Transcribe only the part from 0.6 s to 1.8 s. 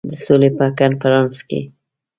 کنفرانس کې.